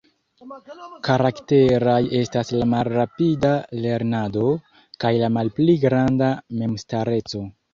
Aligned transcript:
Karakteraj 1.07 1.97
estas 2.21 2.49
la 2.61 2.67
malrapida 2.71 3.53
lernado, 3.83 4.49
kaj 5.05 5.13
la 5.25 5.31
malpli 5.37 5.77
granda 5.85 6.33
memstareco. 6.65 7.47